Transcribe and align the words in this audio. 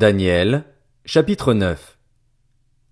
Daniel, 0.00 0.64
chapitre 1.04 1.52
9 1.52 1.98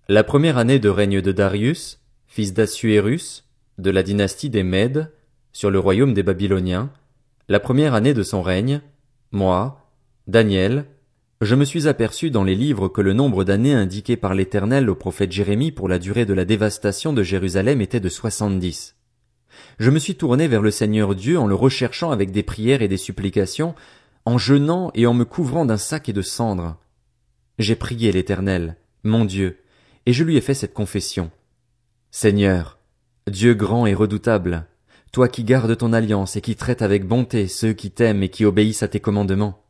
La 0.09 0.23
première 0.23 0.59
année 0.59 0.77
de 0.77 0.89
règne 0.89 1.21
de 1.21 1.31
Darius, 1.31 1.99
fils 2.27 2.53
d'Assuérus, 2.53 3.49
de 3.79 3.89
la 3.89 4.03
dynastie 4.03 4.51
des 4.51 4.61
Mèdes, 4.61 5.11
sur 5.51 5.71
le 5.71 5.79
royaume 5.79 6.13
des 6.13 6.21
Babyloniens, 6.21 6.91
la 7.47 7.59
première 7.59 7.95
année 7.95 8.13
de 8.13 8.21
son 8.21 8.43
règne, 8.43 8.81
moi, 9.31 9.89
Daniel, 10.27 10.85
je 11.41 11.55
me 11.55 11.65
suis 11.65 11.87
aperçu 11.87 12.29
dans 12.29 12.43
les 12.43 12.53
livres 12.53 12.89
que 12.89 13.01
le 13.01 13.13
nombre 13.13 13.43
d'années 13.43 13.73
indiquées 13.73 14.15
par 14.15 14.35
l'Éternel 14.35 14.87
au 14.87 14.93
prophète 14.93 15.31
Jérémie 15.31 15.71
pour 15.71 15.89
la 15.89 15.97
durée 15.97 16.27
de 16.27 16.35
la 16.35 16.45
dévastation 16.45 17.11
de 17.11 17.23
Jérusalem 17.23 17.81
était 17.81 17.99
de 17.99 18.09
soixante-dix. 18.09 18.95
Je 19.79 19.89
me 19.89 19.97
suis 19.97 20.13
tourné 20.13 20.47
vers 20.47 20.61
le 20.61 20.69
Seigneur 20.69 21.15
Dieu 21.15 21.39
en 21.39 21.47
le 21.47 21.55
recherchant 21.55 22.11
avec 22.11 22.29
des 22.29 22.43
prières 22.43 22.83
et 22.83 22.87
des 22.87 22.97
supplications, 22.97 23.73
en 24.25 24.37
jeûnant 24.37 24.91
et 24.93 25.07
en 25.07 25.15
me 25.15 25.25
couvrant 25.25 25.65
d'un 25.65 25.77
sac 25.77 26.07
et 26.07 26.13
de 26.13 26.21
cendres. 26.21 26.77
J'ai 27.59 27.75
prié 27.75 28.13
l'Éternel, 28.13 28.77
mon 29.03 29.25
Dieu, 29.25 29.59
et 30.05 30.13
je 30.13 30.23
lui 30.23 30.37
ai 30.37 30.41
fait 30.41 30.53
cette 30.53 30.73
confession. 30.73 31.29
Seigneur, 32.09 32.79
Dieu 33.27 33.53
grand 33.53 33.85
et 33.85 33.93
redoutable, 33.93 34.65
toi 35.11 35.27
qui 35.27 35.43
gardes 35.43 35.75
ton 35.75 35.91
alliance 35.91 36.37
et 36.37 36.41
qui 36.41 36.55
traites 36.55 36.81
avec 36.81 37.05
bonté 37.05 37.49
ceux 37.49 37.73
qui 37.73 37.91
t'aiment 37.91 38.23
et 38.23 38.29
qui 38.29 38.45
obéissent 38.45 38.81
à 38.81 38.87
tes 38.87 39.01
commandements. 39.01 39.61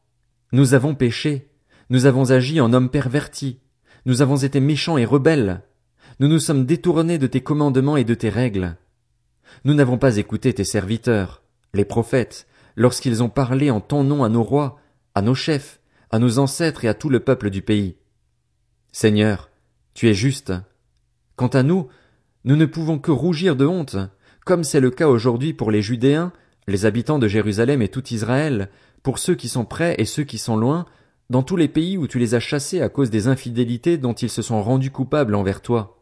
Nous 0.52 0.76
avons 0.76 0.94
péché, 0.94 1.50
nous 1.90 2.06
avons 2.06 2.30
agi 2.30 2.62
en 2.62 2.74
hommes 2.74 2.92
pervertis, 2.92 3.60
nous 4.06 4.22
avons 4.22 4.38
été 4.38 4.60
méchants 4.60 5.00
et 5.00 5.06
rebelles, 5.06 5.64
nous 6.20 6.28
nous 6.28 6.40
sommes 6.40 6.68
détournés 6.68 7.18
de 7.18 7.26
tes 7.26 7.42
commandements 7.42 7.98
et 7.98 8.04
de 8.04 8.14
tes 8.14 8.30
règles. 8.30 8.78
Nous 9.66 9.74
n'avons 9.74 9.98
pas 9.98 10.18
écouté 10.18 10.54
tes 10.54 10.64
serviteurs, 10.64 11.42
les 11.74 11.86
prophètes, 11.86 12.46
lorsqu'ils 12.76 13.24
ont 13.24 13.30
parlé 13.30 13.72
en 13.72 13.82
ton 13.82 14.04
nom 14.04 14.24
à 14.24 14.30
nos 14.30 14.44
rois, 14.44 14.80
à 15.16 15.24
nos 15.24 15.34
chefs, 15.34 15.79
à 16.12 16.20
nos 16.20 16.40
ancêtres 16.40 16.86
et 16.86 16.88
à 16.88 16.94
tout 16.94 17.10
le 17.10 17.20
peuple 17.20 17.50
du 17.50 17.62
pays. 17.62 17.98
Seigneur, 18.92 19.50
tu 19.94 20.10
es 20.10 20.14
juste. 20.14 20.54
Quant 21.36 21.48
à 21.48 21.64
nous, 21.64 21.88
nous 22.44 22.56
ne 22.56 22.66
pouvons 22.66 23.00
que 23.00 23.12
rougir 23.12 23.56
de 23.56 23.66
honte, 23.66 23.98
comme 24.46 24.64
c'est 24.64 24.80
le 24.80 24.92
cas 24.92 25.08
aujourd'hui 25.08 25.54
pour 25.54 25.72
les 25.72 25.82
Judéens, 25.82 26.34
les 26.68 26.86
habitants 26.86 27.20
de 27.20 27.28
Jérusalem 27.28 27.82
et 27.82 27.90
tout 27.90 28.08
Israël, 28.14 28.70
pour 29.04 29.20
ceux 29.20 29.36
qui 29.36 29.50
sont 29.50 29.66
près 29.66 29.96
et 29.98 30.06
ceux 30.06 30.24
qui 30.24 30.38
sont 30.38 30.58
loin, 30.58 30.86
dans 31.30 31.44
tous 31.44 31.56
les 31.56 31.68
pays 31.68 31.98
où 31.98 32.08
tu 32.08 32.18
les 32.18 32.34
as 32.34 32.40
chassés 32.40 32.82
à 32.82 32.90
cause 32.90 33.10
des 33.10 33.28
infidélités 33.28 33.98
dont 33.98 34.14
ils 34.14 34.30
se 34.30 34.42
sont 34.42 34.64
rendus 34.64 34.92
coupables 34.92 35.36
envers 35.36 35.62
toi. 35.62 36.02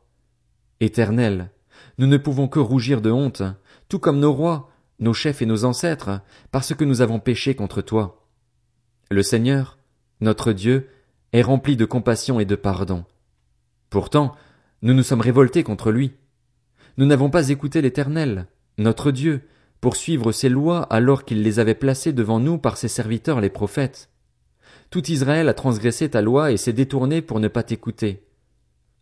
Éternel, 0.80 1.52
nous 1.98 2.08
ne 2.08 2.18
pouvons 2.18 2.48
que 2.48 2.60
rougir 2.60 3.02
de 3.02 3.12
honte, 3.12 3.44
tout 3.90 4.00
comme 4.00 4.20
nos 4.20 4.34
rois, 4.34 4.70
nos 5.00 5.14
chefs 5.14 5.42
et 5.42 5.46
nos 5.46 5.66
ancêtres, 5.66 6.22
parce 6.52 6.74
que 6.74 6.86
nous 6.86 7.02
avons 7.02 7.20
péché 7.20 7.56
contre 7.56 7.82
toi. 7.82 8.28
Le 9.12 9.24
Seigneur, 9.24 9.77
notre 10.22 10.54
Dieu, 10.54 10.90
est 11.34 11.42
rempli 11.42 11.76
de 11.76 11.86
compassion 11.86 12.40
et 12.40 12.46
de 12.46 12.56
pardon. 12.56 13.06
Pourtant, 13.90 14.36
nous 14.82 14.94
nous 14.94 15.04
sommes 15.04 15.22
révoltés 15.22 15.64
contre 15.64 15.92
lui. 15.92 16.12
Nous 16.98 17.06
n'avons 17.06 17.30
pas 17.30 17.50
écouté 17.50 17.82
l'Éternel, 17.82 18.48
notre 18.78 19.12
Dieu, 19.12 19.42
pour 19.82 19.96
suivre 19.96 20.32
ses 20.32 20.50
lois 20.50 20.82
alors 20.84 21.26
qu'il 21.26 21.44
les 21.44 21.60
avait 21.60 21.76
placées 21.76 22.14
devant 22.14 22.40
nous 22.40 22.58
par 22.58 22.78
ses 22.78 22.88
serviteurs 22.88 23.42
les 23.42 23.50
prophètes. 23.50 24.10
Tout 24.90 25.12
Israël 25.12 25.50
a 25.50 25.54
transgressé 25.54 26.10
ta 26.10 26.22
loi 26.22 26.52
et 26.52 26.58
s'est 26.58 26.74
détourné 26.74 27.22
pour 27.22 27.40
ne 27.40 27.48
pas 27.48 27.64
t'écouter. 27.64 28.24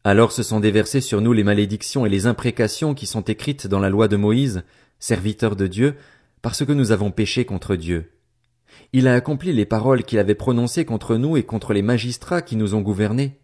Alors 0.04 0.32
se 0.32 0.44
sont 0.44 0.60
déversées 0.60 1.02
sur 1.02 1.22
nous 1.22 1.34
les 1.34 1.44
malédictions 1.44 2.06
et 2.06 2.10
les 2.10 2.28
imprécations 2.28 2.94
qui 2.94 3.06
sont 3.06 3.22
écrites 3.22 3.68
dans 3.68 3.80
la 3.80 3.90
loi 3.90 4.08
de 4.08 4.18
Moïse, 4.18 4.64
serviteur 5.00 5.56
de 5.56 5.68
Dieu, 5.68 5.96
parce 6.42 6.66
que 6.66 6.74
nous 6.74 6.92
avons 6.92 7.12
péché 7.12 7.46
contre 7.46 7.76
Dieu. 7.76 8.12
Il 8.94 9.08
a 9.08 9.14
accompli 9.14 9.54
les 9.54 9.66
paroles 9.66 10.04
qu'il 10.04 10.20
avait 10.20 10.36
prononcées 10.36 10.86
contre 10.86 11.18
nous 11.18 11.38
et 11.38 11.44
contre 11.44 11.74
les 11.74 11.82
magistrats 11.82 12.42
qui 12.42 12.56
nous 12.56 12.76
ont 12.76 12.82
gouvernés. 12.82 13.40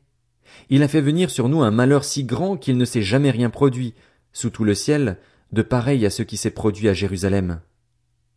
Il 0.70 0.84
a 0.84 0.88
fait 0.88 1.02
venir 1.02 1.30
sur 1.30 1.50
nous 1.50 1.62
un 1.62 1.72
malheur 1.72 2.04
si 2.04 2.24
grand 2.24 2.58
qu'il 2.58 2.78
ne 2.78 2.86
s'est 2.86 3.02
jamais 3.02 3.32
rien 3.32 3.50
produit, 3.50 3.94
sous 4.34 4.50
tout 4.50 4.64
le 4.64 4.76
ciel, 4.76 5.18
de 5.52 5.62
pareil 5.62 6.06
à 6.06 6.10
ce 6.10 6.24
qui 6.24 6.38
s'est 6.38 6.52
produit 6.52 6.90
à 6.90 6.94
Jérusalem. 6.94 7.60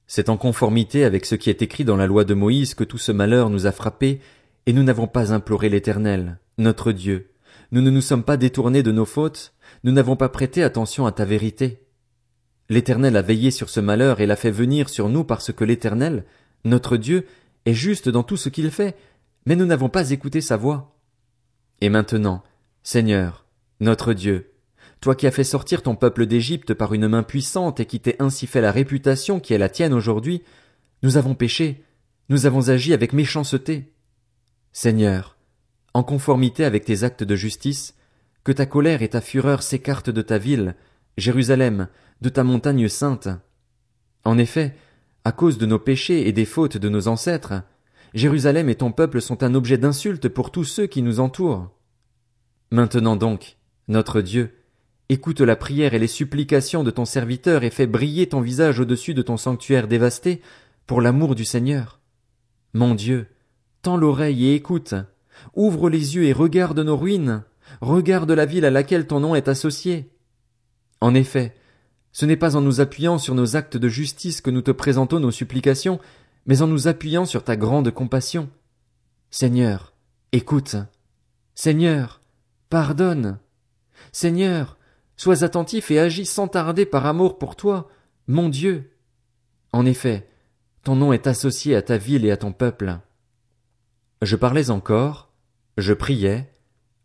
C'est 0.06 0.28
en 0.28 0.36
conformité 0.36 1.04
avec 1.04 1.24
ce 1.24 1.34
qui 1.34 1.50
est 1.50 1.62
écrit 1.62 1.84
dans 1.84 1.96
la 1.96 2.06
loi 2.06 2.24
de 2.24 2.34
Moïse 2.34 2.74
que 2.74 2.84
tout 2.84 2.98
ce 2.98 3.12
malheur 3.12 3.50
nous 3.50 3.66
a 3.66 3.72
frappés, 3.72 4.20
et 4.66 4.72
nous 4.72 4.82
n'avons 4.82 5.06
pas 5.06 5.32
imploré 5.32 5.68
l'Éternel, 5.68 6.38
notre 6.58 6.92
Dieu. 6.92 7.30
Nous 7.72 7.80
ne 7.80 7.90
nous 7.90 8.00
sommes 8.00 8.24
pas 8.24 8.36
détournés 8.36 8.82
de 8.82 8.92
nos 8.92 9.04
fautes, 9.04 9.54
nous 9.82 9.92
n'avons 9.92 10.16
pas 10.16 10.28
prêté 10.28 10.62
attention 10.62 11.06
à 11.06 11.12
ta 11.12 11.24
vérité. 11.24 11.80
L'Éternel 12.68 13.16
a 13.16 13.22
veillé 13.22 13.50
sur 13.50 13.68
ce 13.68 13.80
malheur 13.80 14.20
et 14.20 14.26
l'a 14.26 14.36
fait 14.36 14.50
venir 14.50 14.88
sur 14.88 15.08
nous 15.08 15.24
parce 15.24 15.52
que 15.52 15.64
l'Éternel, 15.64 16.24
notre 16.64 16.96
Dieu 16.96 17.26
est 17.66 17.74
juste 17.74 18.08
dans 18.08 18.22
tout 18.22 18.36
ce 18.36 18.48
qu'il 18.48 18.70
fait, 18.70 18.96
mais 19.46 19.56
nous 19.56 19.66
n'avons 19.66 19.88
pas 19.88 20.10
écouté 20.10 20.40
sa 20.40 20.56
voix. 20.56 20.96
Et 21.80 21.88
maintenant, 21.88 22.42
Seigneur, 22.82 23.46
notre 23.80 24.12
Dieu, 24.12 24.52
toi 25.00 25.14
qui 25.14 25.26
as 25.26 25.30
fait 25.30 25.44
sortir 25.44 25.82
ton 25.82 25.96
peuple 25.96 26.26
d'Égypte 26.26 26.72
par 26.74 26.94
une 26.94 27.08
main 27.08 27.22
puissante 27.22 27.80
et 27.80 27.86
qui 27.86 28.00
t'es 28.00 28.16
ainsi 28.18 28.46
fait 28.46 28.60
la 28.60 28.72
réputation 28.72 29.40
qui 29.40 29.52
est 29.52 29.58
la 29.58 29.68
tienne 29.68 29.92
aujourd'hui, 29.92 30.42
nous 31.02 31.16
avons 31.16 31.34
péché, 31.34 31.84
nous 32.30 32.46
avons 32.46 32.70
agi 32.70 32.94
avec 32.94 33.12
méchanceté. 33.12 33.92
Seigneur, 34.72 35.36
en 35.92 36.02
conformité 36.02 36.64
avec 36.64 36.84
tes 36.84 37.02
actes 37.04 37.22
de 37.22 37.36
justice, 37.36 37.94
que 38.44 38.52
ta 38.52 38.66
colère 38.66 39.02
et 39.02 39.08
ta 39.08 39.20
fureur 39.20 39.62
s'écartent 39.62 40.10
de 40.10 40.22
ta 40.22 40.38
ville, 40.38 40.74
Jérusalem, 41.16 41.88
de 42.20 42.28
ta 42.28 42.44
montagne 42.44 42.88
sainte. 42.88 43.28
En 44.24 44.38
effet, 44.38 44.74
à 45.24 45.32
cause 45.32 45.58
de 45.58 45.66
nos 45.66 45.78
péchés 45.78 46.28
et 46.28 46.32
des 46.32 46.44
fautes 46.44 46.76
de 46.76 46.88
nos 46.88 47.08
ancêtres, 47.08 47.62
Jérusalem 48.12 48.68
et 48.68 48.74
ton 48.74 48.92
peuple 48.92 49.20
sont 49.20 49.42
un 49.42 49.54
objet 49.54 49.78
d'insulte 49.78 50.28
pour 50.28 50.52
tous 50.52 50.64
ceux 50.64 50.86
qui 50.86 51.02
nous 51.02 51.18
entourent. 51.18 51.70
Maintenant 52.70 53.16
donc, 53.16 53.56
notre 53.88 54.20
Dieu, 54.20 54.54
écoute 55.08 55.40
la 55.40 55.56
prière 55.56 55.94
et 55.94 55.98
les 55.98 56.06
supplications 56.06 56.84
de 56.84 56.90
ton 56.90 57.04
serviteur 57.04 57.64
et 57.64 57.70
fais 57.70 57.86
briller 57.86 58.28
ton 58.28 58.40
visage 58.40 58.80
au-dessus 58.80 59.14
de 59.14 59.22
ton 59.22 59.36
sanctuaire 59.36 59.88
dévasté 59.88 60.42
pour 60.86 61.00
l'amour 61.00 61.34
du 61.34 61.44
Seigneur. 61.44 62.00
Mon 62.72 62.94
Dieu, 62.94 63.26
tends 63.82 63.96
l'oreille 63.96 64.46
et 64.46 64.54
écoute, 64.54 64.94
ouvre 65.54 65.88
les 65.90 66.16
yeux 66.16 66.24
et 66.24 66.32
regarde 66.32 66.78
nos 66.80 66.96
ruines, 66.96 67.44
regarde 67.80 68.30
la 68.30 68.46
ville 68.46 68.64
à 68.64 68.70
laquelle 68.70 69.06
ton 69.06 69.20
nom 69.20 69.34
est 69.34 69.48
associé. 69.48 70.10
En 71.00 71.14
effet, 71.14 71.54
ce 72.14 72.24
n'est 72.26 72.36
pas 72.36 72.54
en 72.54 72.60
nous 72.60 72.80
appuyant 72.80 73.18
sur 73.18 73.34
nos 73.34 73.56
actes 73.56 73.76
de 73.76 73.88
justice 73.88 74.40
que 74.40 74.50
nous 74.50 74.62
te 74.62 74.70
présentons 74.70 75.18
nos 75.18 75.32
supplications, 75.32 75.98
mais 76.46 76.62
en 76.62 76.68
nous 76.68 76.86
appuyant 76.86 77.24
sur 77.24 77.42
ta 77.42 77.56
grande 77.56 77.90
compassion. 77.90 78.48
Seigneur, 79.30 79.94
écoute. 80.30 80.76
Seigneur, 81.56 82.20
pardonne. 82.70 83.40
Seigneur, 84.12 84.78
sois 85.16 85.42
attentif 85.42 85.90
et 85.90 85.98
agis 85.98 86.24
sans 86.24 86.46
tarder 86.46 86.86
par 86.86 87.04
amour 87.04 87.36
pour 87.36 87.56
toi, 87.56 87.88
mon 88.28 88.48
Dieu. 88.48 88.92
En 89.72 89.84
effet, 89.84 90.28
ton 90.84 90.94
nom 90.94 91.12
est 91.12 91.26
associé 91.26 91.74
à 91.74 91.82
ta 91.82 91.96
ville 91.96 92.24
et 92.24 92.30
à 92.30 92.36
ton 92.36 92.52
peuple. 92.52 92.96
Je 94.22 94.36
parlais 94.36 94.70
encore, 94.70 95.32
je 95.78 95.92
priais, 95.92 96.48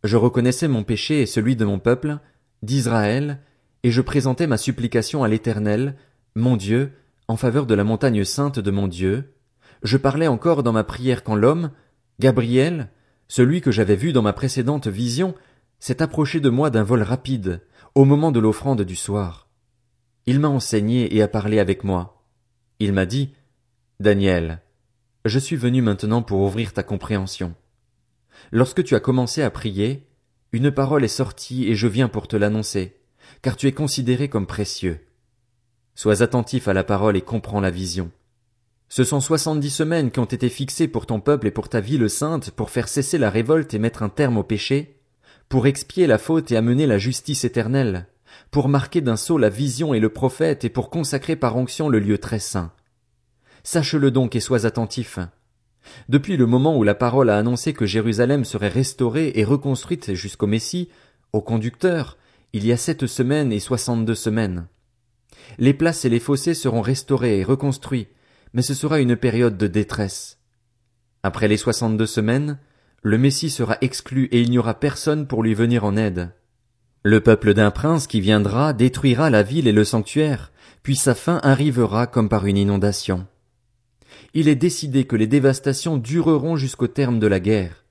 je 0.04 0.16
reconnaissais 0.16 0.68
mon 0.68 0.84
péché 0.84 1.20
et 1.20 1.26
celui 1.26 1.56
de 1.56 1.64
mon 1.64 1.80
peuple, 1.80 2.18
d'Israël, 2.62 3.40
et 3.82 3.90
je 3.90 4.00
présentai 4.00 4.46
ma 4.46 4.56
supplication 4.56 5.24
à 5.24 5.28
l'Éternel, 5.28 5.96
mon 6.34 6.56
Dieu, 6.56 6.92
en 7.28 7.36
faveur 7.36 7.66
de 7.66 7.74
la 7.74 7.84
montagne 7.84 8.24
sainte 8.24 8.58
de 8.58 8.70
mon 8.70 8.88
Dieu. 8.88 9.34
Je 9.82 9.96
parlais 9.96 10.26
encore 10.26 10.62
dans 10.62 10.72
ma 10.72 10.84
prière 10.84 11.24
quand 11.24 11.34
l'homme, 11.34 11.70
Gabriel, 12.18 12.90
celui 13.28 13.60
que 13.60 13.70
j'avais 13.70 13.96
vu 13.96 14.12
dans 14.12 14.22
ma 14.22 14.32
précédente 14.32 14.88
vision, 14.88 15.34
s'est 15.78 16.02
approché 16.02 16.40
de 16.40 16.50
moi 16.50 16.70
d'un 16.70 16.82
vol 16.82 17.02
rapide, 17.02 17.62
au 17.94 18.04
moment 18.04 18.32
de 18.32 18.40
l'offrande 18.40 18.82
du 18.82 18.96
soir. 18.96 19.48
Il 20.26 20.40
m'a 20.40 20.48
enseigné 20.48 21.14
et 21.14 21.22
a 21.22 21.28
parlé 21.28 21.58
avec 21.58 21.82
moi. 21.82 22.24
Il 22.78 22.92
m'a 22.92 23.06
dit, 23.06 23.32
Daniel, 23.98 24.60
je 25.24 25.38
suis 25.38 25.56
venu 25.56 25.82
maintenant 25.82 26.22
pour 26.22 26.40
ouvrir 26.40 26.72
ta 26.72 26.82
compréhension. 26.82 27.54
Lorsque 28.52 28.84
tu 28.84 28.94
as 28.94 29.00
commencé 29.00 29.42
à 29.42 29.50
prier, 29.50 30.06
une 30.52 30.70
parole 30.70 31.04
est 31.04 31.08
sortie 31.08 31.66
et 31.68 31.74
je 31.74 31.86
viens 31.86 32.08
pour 32.08 32.28
te 32.28 32.36
l'annoncer 32.36 32.99
car 33.42 33.56
tu 33.56 33.66
es 33.66 33.72
considéré 33.72 34.28
comme 34.28 34.46
précieux. 34.46 35.00
Sois 35.94 36.22
attentif 36.22 36.68
à 36.68 36.72
la 36.72 36.84
parole 36.84 37.16
et 37.16 37.22
comprends 37.22 37.60
la 37.60 37.70
vision. 37.70 38.10
Ce 38.88 39.04
sont 39.04 39.20
soixante-dix 39.20 39.70
semaines 39.70 40.10
qui 40.10 40.18
ont 40.18 40.24
été 40.24 40.48
fixées 40.48 40.88
pour 40.88 41.06
ton 41.06 41.20
peuple 41.20 41.46
et 41.46 41.52
pour 41.52 41.68
ta 41.68 41.80
ville 41.80 42.10
sainte 42.10 42.50
pour 42.50 42.70
faire 42.70 42.88
cesser 42.88 43.18
la 43.18 43.30
révolte 43.30 43.72
et 43.74 43.78
mettre 43.78 44.02
un 44.02 44.08
terme 44.08 44.36
au 44.36 44.42
péché, 44.42 45.00
pour 45.48 45.66
expier 45.66 46.06
la 46.06 46.18
faute 46.18 46.50
et 46.50 46.56
amener 46.56 46.86
la 46.86 46.98
justice 46.98 47.44
éternelle, 47.44 48.08
pour 48.50 48.68
marquer 48.68 49.00
d'un 49.00 49.16
sceau 49.16 49.38
la 49.38 49.48
vision 49.48 49.94
et 49.94 50.00
le 50.00 50.08
prophète 50.08 50.64
et 50.64 50.70
pour 50.70 50.90
consacrer 50.90 51.36
par 51.36 51.56
onction 51.56 51.88
le 51.88 52.00
lieu 52.00 52.18
très 52.18 52.40
saint. 52.40 52.72
Sache-le 53.62 54.10
donc 54.10 54.34
et 54.34 54.40
sois 54.40 54.66
attentif. 54.66 55.18
Depuis 56.08 56.36
le 56.36 56.46
moment 56.46 56.76
où 56.76 56.82
la 56.82 56.94
parole 56.94 57.30
a 57.30 57.38
annoncé 57.38 57.72
que 57.72 57.86
Jérusalem 57.86 58.44
serait 58.44 58.68
restaurée 58.68 59.32
et 59.36 59.44
reconstruite 59.44 60.14
jusqu'au 60.14 60.46
Messie, 60.46 60.88
au 61.32 61.40
conducteur, 61.40 62.16
il 62.52 62.66
y 62.66 62.72
a 62.72 62.76
sept 62.76 63.06
semaines 63.06 63.52
et 63.52 63.60
soixante-deux 63.60 64.14
semaines. 64.14 64.66
Les 65.58 65.74
places 65.74 66.04
et 66.04 66.08
les 66.08 66.20
fossés 66.20 66.54
seront 66.54 66.80
restaurés 66.80 67.38
et 67.38 67.44
reconstruits, 67.44 68.08
mais 68.52 68.62
ce 68.62 68.74
sera 68.74 69.00
une 69.00 69.16
période 69.16 69.56
de 69.56 69.66
détresse. 69.66 70.38
Après 71.22 71.48
les 71.48 71.56
soixante-deux 71.56 72.06
semaines, 72.06 72.58
le 73.02 73.18
Messie 73.18 73.50
sera 73.50 73.76
exclu 73.80 74.26
et 74.32 74.40
il 74.40 74.50
n'y 74.50 74.58
aura 74.58 74.74
personne 74.74 75.26
pour 75.26 75.42
lui 75.42 75.54
venir 75.54 75.84
en 75.84 75.96
aide. 75.96 76.30
Le 77.02 77.20
peuple 77.20 77.54
d'un 77.54 77.70
prince 77.70 78.06
qui 78.06 78.20
viendra 78.20 78.72
détruira 78.72 79.30
la 79.30 79.42
ville 79.42 79.68
et 79.68 79.72
le 79.72 79.84
sanctuaire, 79.84 80.52
puis 80.82 80.96
sa 80.96 81.14
fin 81.14 81.40
arrivera 81.42 82.06
comme 82.06 82.28
par 82.28 82.46
une 82.46 82.58
inondation. 82.58 83.26
Il 84.34 84.48
est 84.48 84.56
décidé 84.56 85.04
que 85.04 85.16
les 85.16 85.26
dévastations 85.26 85.96
dureront 85.96 86.56
jusqu'au 86.56 86.88
terme 86.88 87.18
de 87.18 87.26
la 87.26 87.40
guerre. 87.40 87.84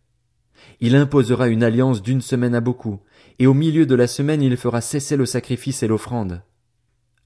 Il 0.82 0.96
imposera 0.96 1.50
une 1.50 1.64
alliance 1.64 2.02
d'une 2.02 2.22
semaine 2.22 2.56
à 2.56 2.62
beaucoup, 2.62 3.00
et 3.38 3.48
au 3.48 3.54
milieu 3.54 3.86
de 3.86 3.96
la 3.96 4.08
semaine 4.08 4.42
il 4.42 4.56
fera 4.58 4.82
cesser 4.82 5.18
le 5.18 5.26
sacrifice 5.26 5.84
et 5.84 5.88
l'offrande. 5.88 6.42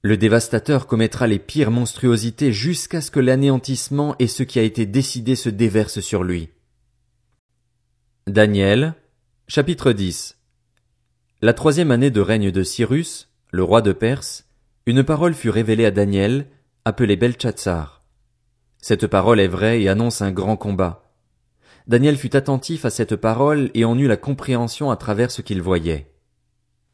Le 0.02 0.16
dévastateur 0.16 0.86
commettra 0.86 1.26
les 1.26 1.38
pires 1.38 1.70
monstruosités 1.70 2.52
jusqu'à 2.52 3.00
ce 3.00 3.10
que 3.10 3.20
l'anéantissement 3.20 4.16
et 4.18 4.26
ce 4.26 4.42
qui 4.42 4.58
a 4.58 4.62
été 4.62 4.86
décidé 4.86 5.34
se 5.34 5.48
déversent 5.48 6.00
sur 6.00 6.24
lui. 6.24 6.50
Daniel, 8.26 8.94
chapitre 9.48 9.92
10 9.92 10.36
La 11.40 11.54
troisième 11.54 11.90
année 11.90 12.10
de 12.10 12.20
règne 12.20 12.50
de 12.50 12.62
Cyrus, 12.62 13.30
le 13.50 13.62
roi 13.62 13.82
de 13.82 13.92
Perse, 13.92 14.46
une 14.86 15.04
parole 15.04 15.32
fut 15.32 15.50
révélée 15.50 15.86
à 15.86 15.90
Daniel, 15.90 16.46
appelé 16.84 17.16
Belchatsar. 17.16 18.02
Cette 18.78 19.06
parole 19.06 19.40
est 19.40 19.48
vraie 19.48 19.80
et 19.80 19.88
annonce 19.88 20.20
un 20.20 20.32
grand 20.32 20.58
combat. 20.58 21.03
Daniel 21.86 22.16
fut 22.16 22.34
attentif 22.34 22.84
à 22.86 22.90
cette 22.90 23.16
parole 23.16 23.70
et 23.74 23.84
en 23.84 23.98
eut 23.98 24.08
la 24.08 24.16
compréhension 24.16 24.90
à 24.90 24.96
travers 24.96 25.30
ce 25.30 25.42
qu'il 25.42 25.60
voyait. 25.60 26.10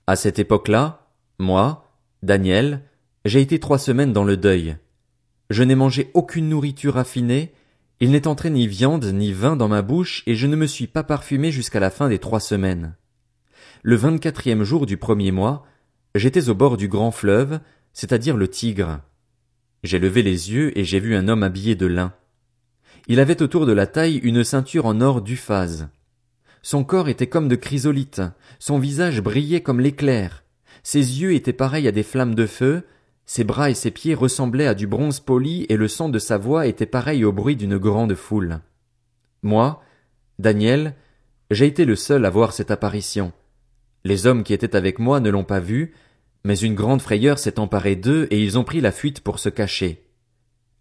À 0.08 0.16
cette 0.16 0.40
époque-là, 0.40 1.12
moi, 1.38 1.88
Daniel, 2.22 2.82
j'ai 3.24 3.40
été 3.40 3.60
trois 3.60 3.78
semaines 3.78 4.12
dans 4.12 4.24
le 4.24 4.36
deuil. 4.36 4.76
Je 5.48 5.62
n'ai 5.62 5.76
mangé 5.76 6.10
aucune 6.14 6.48
nourriture 6.48 6.94
raffinée, 6.94 7.52
il 8.00 8.10
n'est 8.10 8.26
entré 8.26 8.50
ni 8.50 8.66
viande 8.66 9.04
ni 9.04 9.32
vin 9.32 9.56
dans 9.56 9.68
ma 9.68 9.82
bouche, 9.82 10.24
et 10.26 10.34
je 10.34 10.46
ne 10.46 10.56
me 10.56 10.66
suis 10.66 10.86
pas 10.86 11.04
parfumé 11.04 11.52
jusqu'à 11.52 11.80
la 11.80 11.90
fin 11.90 12.08
des 12.08 12.18
trois 12.18 12.40
semaines. 12.40 12.96
Le 13.82 13.94
vingt-quatrième 13.94 14.64
jour 14.64 14.86
du 14.86 14.96
premier 14.96 15.30
mois, 15.30 15.64
j'étais 16.14 16.48
au 16.48 16.54
bord 16.54 16.76
du 16.76 16.88
grand 16.88 17.10
fleuve, 17.10 17.60
c'est-à-dire 17.92 18.36
le 18.36 18.48
Tigre. 18.48 19.00
J'ai 19.84 19.98
levé 19.98 20.22
les 20.22 20.52
yeux 20.52 20.76
et 20.78 20.84
j'ai 20.84 20.98
vu 20.98 21.14
un 21.14 21.28
homme 21.28 21.42
habillé 21.42 21.74
de 21.74 21.86
lin. 21.86 22.12
Il 23.08 23.20
avait 23.20 23.42
autour 23.42 23.66
de 23.66 23.72
la 23.72 23.86
taille 23.86 24.18
une 24.18 24.44
ceinture 24.44 24.86
en 24.86 25.00
or 25.00 25.22
d'uphase. 25.22 25.88
Son 26.62 26.84
corps 26.84 27.08
était 27.08 27.28
comme 27.28 27.48
de 27.48 27.56
chrysolite, 27.56 28.22
son 28.58 28.78
visage 28.78 29.22
brillait 29.22 29.62
comme 29.62 29.80
l'éclair, 29.80 30.44
ses 30.82 31.20
yeux 31.22 31.34
étaient 31.34 31.52
pareils 31.52 31.88
à 31.88 31.92
des 31.92 32.02
flammes 32.02 32.34
de 32.34 32.46
feu, 32.46 32.82
ses 33.24 33.44
bras 33.44 33.70
et 33.70 33.74
ses 33.74 33.90
pieds 33.90 34.14
ressemblaient 34.14 34.66
à 34.66 34.74
du 34.74 34.86
bronze 34.86 35.20
poli 35.20 35.64
et 35.68 35.76
le 35.76 35.88
son 35.88 36.08
de 36.08 36.18
sa 36.18 36.36
voix 36.36 36.66
était 36.66 36.86
pareil 36.86 37.24
au 37.24 37.32
bruit 37.32 37.56
d'une 37.56 37.78
grande 37.78 38.14
foule. 38.14 38.60
Moi, 39.42 39.82
Daniel, 40.38 40.94
j'ai 41.50 41.66
été 41.66 41.84
le 41.84 41.96
seul 41.96 42.24
à 42.24 42.30
voir 42.30 42.52
cette 42.52 42.70
apparition. 42.70 43.32
Les 44.04 44.26
hommes 44.26 44.42
qui 44.42 44.52
étaient 44.52 44.76
avec 44.76 44.98
moi 44.98 45.20
ne 45.20 45.30
l'ont 45.30 45.44
pas 45.44 45.60
vue, 45.60 45.94
mais 46.44 46.58
une 46.58 46.74
grande 46.74 47.02
frayeur 47.02 47.38
s'est 47.38 47.58
emparée 47.58 47.96
d'eux 47.96 48.26
et 48.30 48.42
ils 48.42 48.58
ont 48.58 48.64
pris 48.64 48.80
la 48.80 48.92
fuite 48.92 49.20
pour 49.20 49.38
se 49.38 49.48
cacher. 49.48 50.06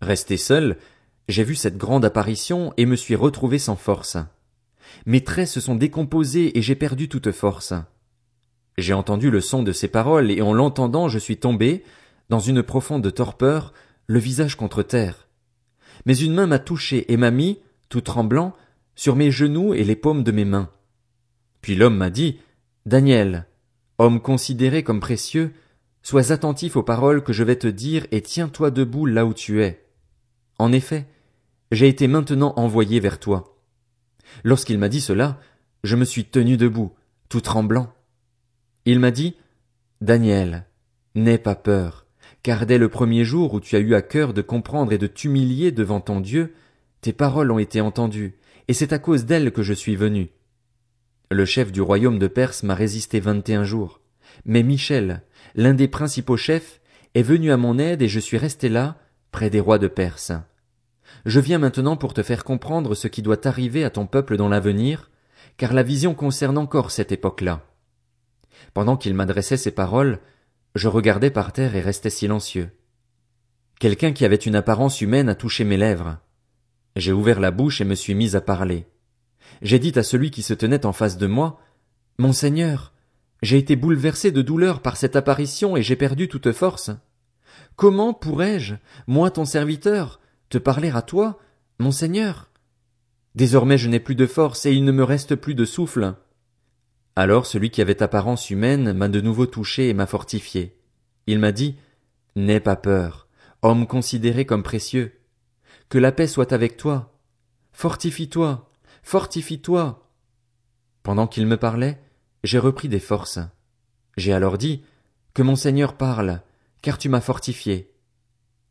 Resté 0.01 0.37
seul, 0.37 0.77
j'ai 1.29 1.43
vu 1.43 1.53
cette 1.53 1.77
grande 1.77 2.05
apparition 2.05 2.73
et 2.77 2.87
me 2.87 2.95
suis 2.95 3.15
retrouvé 3.15 3.59
sans 3.59 3.75
force. 3.75 4.17
Mes 5.05 5.23
traits 5.23 5.47
se 5.47 5.61
sont 5.61 5.75
décomposés 5.75 6.57
et 6.57 6.63
j'ai 6.63 6.73
perdu 6.73 7.07
toute 7.07 7.31
force. 7.31 7.75
J'ai 8.79 8.93
entendu 8.93 9.29
le 9.29 9.39
son 9.39 9.61
de 9.61 9.71
ces 9.71 9.87
paroles 9.87 10.31
et 10.31 10.41
en 10.41 10.53
l'entendant 10.53 11.07
je 11.07 11.19
suis 11.19 11.37
tombé, 11.37 11.83
dans 12.29 12.39
une 12.39 12.63
profonde 12.63 13.13
torpeur, 13.13 13.73
le 14.07 14.17
visage 14.17 14.55
contre 14.55 14.81
terre. 14.81 15.27
Mais 16.07 16.17
une 16.17 16.33
main 16.33 16.47
m'a 16.47 16.57
touché 16.57 17.11
et 17.13 17.17
m'a 17.17 17.29
mis, 17.29 17.59
tout 17.89 18.01
tremblant, 18.01 18.55
sur 18.95 19.15
mes 19.15 19.29
genoux 19.29 19.75
et 19.75 19.83
les 19.83 19.95
paumes 19.95 20.23
de 20.23 20.31
mes 20.31 20.45
mains. 20.45 20.71
Puis 21.61 21.75
l'homme 21.75 21.97
m'a 21.97 22.09
dit, 22.09 22.39
Daniel, 22.87 23.45
homme 23.99 24.19
considéré 24.19 24.81
comme 24.81 24.99
précieux, 24.99 25.53
sois 26.01 26.31
attentif 26.31 26.75
aux 26.75 26.83
paroles 26.83 27.23
que 27.23 27.33
je 27.33 27.43
vais 27.43 27.57
te 27.57 27.67
dire 27.67 28.07
et 28.09 28.21
tiens-toi 28.21 28.71
debout 28.71 29.05
là 29.05 29.27
où 29.27 29.35
tu 29.35 29.61
es. 29.61 29.85
En 30.57 30.71
effet, 30.71 31.05
j'ai 31.71 31.87
été 31.87 32.07
maintenant 32.07 32.53
envoyé 32.57 32.99
vers 32.99 33.19
toi. 33.19 33.57
Lorsqu'il 34.43 34.77
m'a 34.77 34.89
dit 34.89 35.01
cela, 35.01 35.39
je 35.83 35.95
me 35.95 36.05
suis 36.05 36.25
tenu 36.25 36.57
debout, 36.57 36.93
tout 37.29 37.41
tremblant. 37.41 37.93
Il 38.85 38.99
m'a 38.99 39.11
dit, 39.11 39.35
Daniel, 40.01 40.65
n'aie 41.15 41.37
pas 41.37 41.55
peur, 41.55 42.05
car 42.43 42.65
dès 42.65 42.77
le 42.77 42.89
premier 42.89 43.23
jour 43.23 43.53
où 43.53 43.59
tu 43.59 43.75
as 43.75 43.79
eu 43.79 43.93
à 43.93 44.01
cœur 44.01 44.33
de 44.33 44.41
comprendre 44.41 44.93
et 44.93 44.97
de 44.97 45.07
t'humilier 45.07 45.71
devant 45.71 46.01
ton 46.01 46.21
Dieu, 46.21 46.53
tes 47.01 47.13
paroles 47.13 47.51
ont 47.51 47.59
été 47.59 47.81
entendues, 47.81 48.37
et 48.67 48.73
c'est 48.73 48.93
à 48.93 48.99
cause 48.99 49.25
d'elles 49.25 49.51
que 49.51 49.63
je 49.63 49.73
suis 49.73 49.95
venu. 49.95 50.29
Le 51.31 51.45
chef 51.45 51.71
du 51.71 51.81
royaume 51.81 52.19
de 52.19 52.27
Perse 52.27 52.63
m'a 52.63 52.75
résisté 52.75 53.19
vingt 53.19 53.47
et 53.47 53.55
un 53.55 53.63
jours, 53.63 54.01
mais 54.45 54.63
Michel, 54.63 55.23
l'un 55.55 55.73
des 55.73 55.87
principaux 55.87 56.37
chefs, 56.37 56.81
est 57.13 57.21
venu 57.21 57.51
à 57.51 57.57
mon 57.57 57.77
aide 57.79 58.01
et 58.01 58.07
je 58.07 58.19
suis 58.19 58.37
resté 58.37 58.69
là, 58.69 58.97
près 59.31 59.49
des 59.49 59.59
rois 59.59 59.79
de 59.79 59.87
Perse. 59.87 60.31
Je 61.25 61.39
viens 61.39 61.59
maintenant 61.59 61.97
pour 61.97 62.13
te 62.13 62.23
faire 62.23 62.43
comprendre 62.43 62.95
ce 62.95 63.07
qui 63.07 63.21
doit 63.21 63.47
arriver 63.47 63.83
à 63.83 63.89
ton 63.89 64.05
peuple 64.05 64.37
dans 64.37 64.49
l'avenir, 64.49 65.09
car 65.57 65.73
la 65.73 65.83
vision 65.83 66.13
concerne 66.13 66.57
encore 66.57 66.91
cette 66.91 67.11
époque-là. 67.11 67.65
Pendant 68.73 68.97
qu'il 68.97 69.13
m'adressait 69.13 69.57
ces 69.57 69.71
paroles, 69.71 70.19
je 70.75 70.87
regardais 70.87 71.31
par 71.31 71.51
terre 71.51 71.75
et 71.75 71.81
restais 71.81 72.09
silencieux. 72.09 72.69
Quelqu'un 73.79 74.11
qui 74.11 74.25
avait 74.25 74.35
une 74.35 74.55
apparence 74.55 75.01
humaine 75.01 75.29
a 75.29 75.35
touché 75.35 75.63
mes 75.63 75.77
lèvres. 75.77 76.17
J'ai 76.95 77.13
ouvert 77.13 77.39
la 77.39 77.51
bouche 77.51 77.81
et 77.81 77.85
me 77.85 77.95
suis 77.95 78.15
mis 78.15 78.35
à 78.35 78.41
parler. 78.41 78.85
J'ai 79.61 79.79
dit 79.79 79.97
à 79.97 80.03
celui 80.03 80.31
qui 80.31 80.41
se 80.41 80.53
tenait 80.53 80.85
en 80.85 80.93
face 80.93 81.17
de 81.17 81.27
moi, 81.27 81.59
Monseigneur, 82.17 82.91
j'ai 83.41 83.57
été 83.57 83.77
bouleversé 83.77 84.31
de 84.31 84.41
douleur 84.41 84.81
par 84.81 84.97
cette 84.97 85.15
apparition 85.15 85.77
et 85.77 85.81
j'ai 85.81 85.95
perdu 85.95 86.27
toute 86.27 86.51
force. 86.51 86.91
Comment 87.77 88.13
pourrais-je, 88.13 88.75
moi 89.07 89.31
ton 89.31 89.45
serviteur, 89.45 90.19
te 90.49 90.57
parler 90.57 90.89
à 90.89 91.01
toi, 91.01 91.39
Monseigneur? 91.79 92.49
Désormais 93.35 93.77
je 93.77 93.87
n'ai 93.87 93.99
plus 93.99 94.15
de 94.15 94.25
force 94.25 94.65
et 94.65 94.73
il 94.73 94.83
ne 94.83 94.91
me 94.91 95.03
reste 95.03 95.35
plus 95.35 95.55
de 95.55 95.65
souffle. 95.65 96.15
Alors 97.15 97.45
celui 97.45 97.69
qui 97.69 97.81
avait 97.81 98.01
apparence 98.01 98.49
humaine 98.49 98.93
m'a 98.93 99.07
de 99.07 99.21
nouveau 99.21 99.45
touché 99.45 99.89
et 99.89 99.93
m'a 99.93 100.07
fortifié. 100.07 100.75
Il 101.27 101.39
m'a 101.39 101.51
dit, 101.51 101.75
N'aie 102.35 102.59
pas 102.59 102.75
peur, 102.75 103.27
homme 103.61 103.85
considéré 103.85 104.45
comme 104.45 104.63
précieux. 104.63 105.19
Que 105.89 105.97
la 105.97 106.11
paix 106.11 106.27
soit 106.27 106.53
avec 106.53 106.77
toi. 106.77 107.13
Fortifie-toi, 107.71 108.69
fortifie-toi. 109.03 110.09
Pendant 111.03 111.27
qu'il 111.27 111.45
me 111.45 111.57
parlait, 111.57 111.99
j'ai 112.43 112.59
repris 112.59 112.89
des 112.89 112.99
forces. 112.99 113.39
J'ai 114.17 114.33
alors 114.33 114.57
dit, 114.57 114.83
Que 115.33 115.43
mon 115.43 115.55
Seigneur 115.55 115.95
parle, 115.95 116.41
car 116.81 116.97
tu 116.97 117.09
m'as 117.09 117.21
fortifié. 117.21 117.91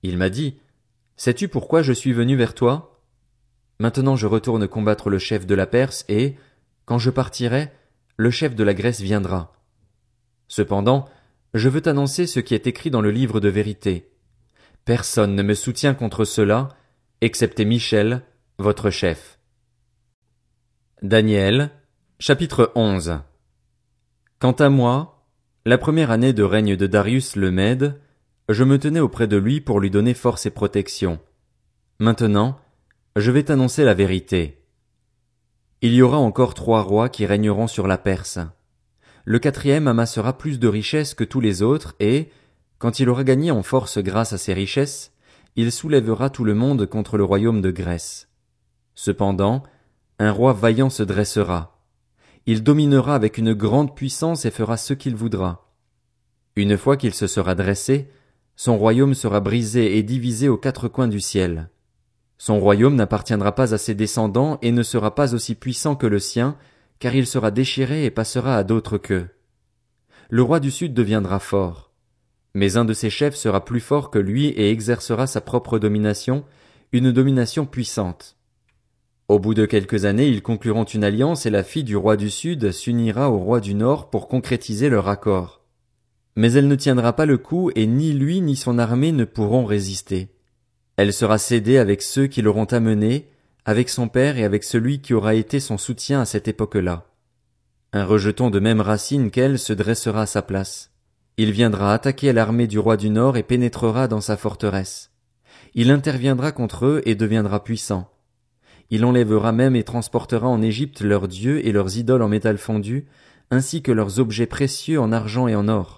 Il 0.03 0.17
m'a 0.17 0.31
dit, 0.31 0.59
Sais-tu 1.19 1.49
pourquoi 1.49 1.83
je 1.83 1.93
suis 1.93 2.13
venu 2.13 2.37
vers 2.37 2.55
toi? 2.55 3.03
Maintenant 3.81 4.15
je 4.15 4.29
retourne 4.29 4.69
combattre 4.69 5.11
le 5.11 5.19
chef 5.19 5.47
de 5.47 5.55
la 5.57 5.67
Perse 5.67 6.05
et, 6.09 6.37
quand 6.85 6.99
je 6.99 7.11
partirai, 7.11 7.73
le 8.17 8.31
chef 8.31 8.55
de 8.55 8.63
la 8.63 8.73
Grèce 8.73 9.01
viendra. 9.01 9.53
Cependant, 10.47 11.07
je 11.55 11.69
veux 11.69 11.81
t'annoncer 11.81 12.29
ce 12.29 12.39
qui 12.39 12.55
est 12.55 12.69
écrit 12.69 12.91
dans 12.91 13.01
le 13.01 13.11
livre 13.11 13.41
de 13.41 13.49
vérité. 13.49 14.13
Personne 14.85 15.35
ne 15.35 15.43
me 15.43 15.55
soutient 15.55 15.93
contre 15.93 16.25
cela, 16.25 16.69
excepté 17.21 17.65
Michel, 17.65 18.23
votre 18.59 18.89
chef. 18.91 19.41
Daniel, 21.03 21.71
chapitre 22.21 22.71
11 22.77 23.19
Quant 24.39 24.53
à 24.53 24.69
moi, 24.69 25.27
la 25.65 25.79
première 25.79 26.13
année 26.13 26.33
de 26.33 26.45
règne 26.45 26.77
de 26.77 26.87
Darius 26.87 27.35
le 27.35 27.51
Mède, 27.51 28.01
je 28.49 28.65
me 28.65 28.79
tenais 28.79 29.01
auprès 29.01 29.27
de 29.27 29.37
lui 29.37 29.61
pour 29.61 29.79
lui 29.79 29.91
donner 29.91 30.15
force 30.15 30.47
et 30.47 30.51
protection. 30.51 31.19
Maintenant, 31.99 32.59
je 33.17 33.31
vais 33.31 33.43
t'annoncer 33.43 33.85
la 33.85 33.95
vérité. 33.95 34.65
Il 35.83 35.93
y 35.93 36.03
aura 36.03 36.19
encore 36.19 36.55
trois 36.55 36.83
rois 36.83 37.09
qui 37.09 37.27
régneront 37.27 37.67
sur 37.67 37.87
la 37.87 37.99
Perse. 37.99 38.39
Le 39.25 39.39
quatrième 39.39 39.87
amassera 39.87 40.39
plus 40.39 40.59
de 40.59 40.69
richesses 40.69 41.15
que 41.15 41.25
tous 41.25 41.41
les 41.41 41.63
autres 41.63 41.95
et, 42.01 42.31
quand 42.79 43.01
il 43.01 43.11
aura 43.11 43.25
gagné 43.25 43.51
en 43.51 43.63
force 43.63 43.99
grâce 43.99 44.33
à 44.33 44.39
ses 44.39 44.55
richesses, 44.55 45.13
il 45.57 45.71
soulèvera 45.71 46.31
tout 46.31 46.45
le 46.45 46.55
monde 46.55 46.87
contre 46.87 47.19
le 47.19 47.25
royaume 47.25 47.61
de 47.61 47.71
Grèce. 47.71 48.29
Cependant, 48.95 49.63
un 50.19 50.33
roi 50.33 50.53
vaillant 50.53 50.91
se 50.91 51.03
dressera. 51.03 51.83
Il 52.47 52.63
dominera 52.63 53.15
avec 53.15 53.37
une 53.37 53.53
grande 53.53 53.95
puissance 53.95 54.47
et 54.47 54.51
fera 54.51 54.77
ce 54.79 54.95
qu'il 54.95 55.15
voudra. 55.15 55.71
Une 56.57 56.79
fois 56.79 56.97
qu'il 56.97 57.13
se 57.13 57.27
sera 57.27 57.55
dressé, 57.55 58.09
son 58.59 58.77
royaume 58.77 59.15
sera 59.15 59.39
brisé 59.39 59.99
et 59.99 60.03
divisé 60.03 60.49
aux 60.49 60.57
quatre 60.57 60.89
coins 60.89 61.07
du 61.07 61.21
ciel. 61.21 61.71
Son 62.39 62.59
royaume 62.59 62.97
n'appartiendra 62.97 63.55
pas 63.55 63.73
à 63.73 63.79
ses 63.79 63.95
descendants 63.95 64.59
et 64.63 64.73
ne 64.73 64.83
sera 64.83 65.15
pas 65.15 65.33
aussi 65.33 65.55
puissant 65.55 65.95
que 65.95 66.09
le 66.09 66.19
sien, 66.19 66.57
car 66.99 67.15
il 67.15 67.29
sera 67.29 67.53
déchiré 67.53 68.05
et 68.05 68.11
passera 68.11 68.57
à 68.57 68.65
d'autres 68.65 68.99
queues. 68.99 69.29
Le 70.29 70.43
roi 70.43 70.59
du 70.59 70.73
Sud 70.73 70.93
deviendra 70.93 71.39
fort. 71.39 71.93
Mais 72.53 72.77
un 72.77 72.85
de 72.85 72.95
ses 72.95 73.11
chefs 73.11 73.37
sera 73.37 73.65
plus 73.65 73.79
fort 73.79 74.11
que 74.11 74.19
lui 74.19 74.49
et 74.49 74.73
exercera 74.73 75.29
sa 75.29 75.41
propre 75.41 75.79
domination, 75.79 76.45
une 76.91 77.13
domination 77.13 77.65
puissante. 77.65 78.37
Au 79.29 79.39
bout 79.39 79.55
de 79.55 79.67
quelques 79.67 80.05
années, 80.05 80.27
ils 80.27 80.43
concluront 80.43 80.83
une 80.83 81.05
alliance 81.05 81.47
et 81.47 81.51
la 81.51 81.63
fille 81.63 81.85
du 81.85 81.97
roi 81.97 82.17
du 82.17 82.29
Sud 82.29 82.73
s'unira 82.73 83.31
au 83.31 83.39
roi 83.39 83.61
du 83.61 83.75
Nord 83.75 84.11
pour 84.11 84.27
concrétiser 84.27 84.89
leur 84.89 85.09
accord. 85.09 85.58
Mais 86.39 86.53
elle 86.53 86.69
ne 86.69 86.77
tiendra 86.77 87.15
pas 87.15 87.27
le 87.27 87.37
coup 87.37 87.73
et 87.75 87.89
ni 87.89 88.13
lui 88.13 88.41
ni 88.41 88.55
son 88.55 88.79
armée 88.79 89.11
ne 89.11 89.25
pourront 89.25 89.65
résister. 89.65 90.29
Elle 90.97 91.13
sera 91.13 91.37
cédée 91.37 91.79
avec 91.79 92.01
ceux 92.01 92.29
qui 92.29 92.43
l'auront 92.43 92.67
amenée, 92.67 93.29
avec 93.65 93.89
son 93.89 94.07
père 94.07 94.39
et 94.39 94.45
avec 94.45 94.63
celui 94.63 95.01
qui 95.01 95.15
aura 95.15 95.35
été 95.35 95.59
son 95.59 95.79
soutien 95.79 96.21
à 96.21 96.25
cette 96.25 96.47
époque-là. 96.47 97.07
Un 97.93 98.05
rejeton 98.05 98.51
de 98.51 98.61
même 98.61 98.81
racine 98.81 99.33
qu'elle 99.33 99.59
se 99.59 99.73
dressera 99.73 100.23
à 100.23 100.27
sa 100.27 100.43
place. 100.43 100.93
Il 101.39 101.51
viendra 101.51 101.93
attaquer 101.93 102.33
l'armée 102.33 102.69
du 102.69 102.79
roi 102.79 102.97
du 102.97 103.11
Nord 103.11 103.37
et 103.37 103.43
pénétrera 103.43 104.07
dans 104.07 104.21
sa 104.21 104.37
forteresse. 104.37 105.11
Il 105.75 105.91
interviendra 105.91 106.53
contre 106.53 106.87
eux 106.87 107.03
et 107.05 107.17
deviendra 107.17 107.65
puissant. 107.65 108.13
Il 108.91 109.05
enlèvera 109.05 109.51
même 109.51 109.75
et 109.75 109.83
transportera 109.83 110.47
en 110.47 110.63
Égypte 110.63 111.01
leurs 111.01 111.27
dieux 111.27 111.67
et 111.67 111.73
leurs 111.73 111.97
idoles 111.97 112.23
en 112.23 112.29
métal 112.29 112.59
fondu, 112.59 113.09
ainsi 113.51 113.83
que 113.83 113.91
leurs 113.91 114.21
objets 114.21 114.47
précieux 114.47 115.01
en 115.01 115.11
argent 115.11 115.49
et 115.49 115.57
en 115.57 115.67
or. 115.67 115.98